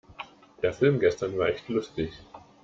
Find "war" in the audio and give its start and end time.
1.37-1.49